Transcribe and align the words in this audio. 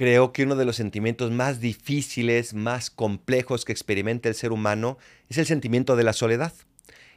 Creo 0.00 0.32
que 0.32 0.44
uno 0.44 0.56
de 0.56 0.64
los 0.64 0.76
sentimientos 0.76 1.30
más 1.30 1.60
difíciles, 1.60 2.54
más 2.54 2.88
complejos 2.88 3.66
que 3.66 3.72
experimenta 3.72 4.30
el 4.30 4.34
ser 4.34 4.50
humano 4.50 4.96
es 5.28 5.36
el 5.36 5.44
sentimiento 5.44 5.94
de 5.94 6.04
la 6.04 6.14
soledad. 6.14 6.54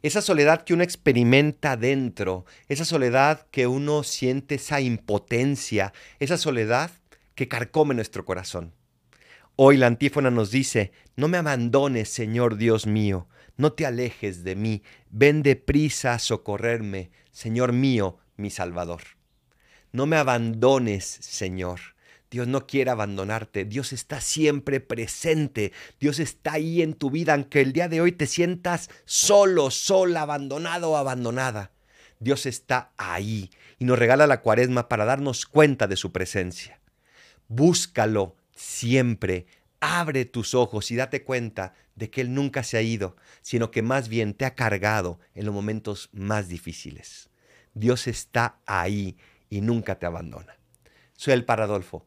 Esa 0.00 0.22
soledad 0.22 0.64
que 0.64 0.72
uno 0.72 0.82
experimenta 0.82 1.76
dentro, 1.76 2.46
esa 2.68 2.86
soledad 2.86 3.46
que 3.50 3.66
uno 3.66 4.02
siente 4.02 4.54
esa 4.54 4.80
impotencia, 4.80 5.92
esa 6.20 6.38
soledad 6.38 6.90
que 7.34 7.48
carcome 7.48 7.94
nuestro 7.94 8.24
corazón. 8.24 8.72
Hoy 9.56 9.76
la 9.76 9.86
antífona 9.86 10.30
nos 10.30 10.50
dice, 10.50 10.92
no 11.16 11.28
me 11.28 11.36
abandones, 11.36 12.08
Señor 12.08 12.56
Dios 12.56 12.86
mío, 12.86 13.28
no 13.58 13.74
te 13.74 13.84
alejes 13.84 14.42
de 14.42 14.56
mí, 14.56 14.82
ven 15.10 15.42
deprisa 15.42 16.14
a 16.14 16.18
socorrerme, 16.18 17.10
Señor 17.30 17.74
mío, 17.74 18.16
mi 18.38 18.48
Salvador. 18.48 19.02
No 19.92 20.06
me 20.06 20.16
abandones, 20.16 21.04
Señor. 21.04 21.80
Dios 22.30 22.46
no 22.46 22.66
quiere 22.66 22.90
abandonarte, 22.90 23.64
Dios 23.64 23.92
está 23.92 24.20
siempre 24.20 24.78
presente, 24.78 25.72
Dios 25.98 26.20
está 26.20 26.52
ahí 26.52 26.80
en 26.80 26.94
tu 26.94 27.10
vida, 27.10 27.34
aunque 27.34 27.60
el 27.60 27.72
día 27.72 27.88
de 27.88 28.00
hoy 28.00 28.12
te 28.12 28.26
sientas 28.26 28.88
solo, 29.04 29.70
sola, 29.70 30.22
abandonado 30.22 30.92
o 30.92 30.96
abandonada. 30.96 31.72
Dios 32.20 32.46
está 32.46 32.92
ahí 32.98 33.50
y 33.78 33.84
nos 33.84 33.98
regala 33.98 34.26
la 34.28 34.42
cuaresma 34.42 34.88
para 34.88 35.04
darnos 35.04 35.44
cuenta 35.46 35.88
de 35.88 35.96
su 35.96 36.12
presencia. 36.12 36.80
Búscalo 37.48 38.36
siempre, 38.54 39.46
abre 39.80 40.24
tus 40.24 40.54
ojos 40.54 40.90
y 40.92 40.96
date 40.96 41.24
cuenta 41.24 41.74
de 41.96 42.10
que 42.10 42.20
Él 42.20 42.32
nunca 42.32 42.62
se 42.62 42.76
ha 42.76 42.82
ido, 42.82 43.16
sino 43.42 43.70
que 43.70 43.82
más 43.82 44.08
bien 44.08 44.34
te 44.34 44.44
ha 44.44 44.54
cargado 44.54 45.18
en 45.34 45.46
los 45.46 45.54
momentos 45.54 46.10
más 46.12 46.46
difíciles. 46.46 47.30
Dios 47.74 48.06
está 48.06 48.60
ahí 48.66 49.16
y 49.48 49.62
nunca 49.62 49.98
te 49.98 50.06
abandona. 50.06 50.56
Soy 51.16 51.34
el 51.34 51.44
Paradolfo. 51.44 52.06